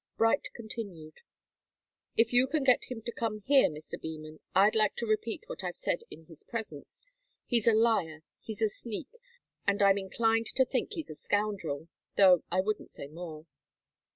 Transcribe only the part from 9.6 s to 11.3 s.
and I'm inclined to think he's a